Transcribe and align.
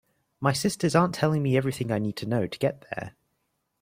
My 0.39 0.51
sisters 0.51 0.95
aren’t 0.95 1.13
telling 1.13 1.43
me 1.43 1.55
everything 1.55 1.91
I 1.91 1.99
need 1.99 2.15
to 2.15 2.25
know 2.25 2.47
to 2.47 2.57
get 2.57 2.85
there. 2.89 3.11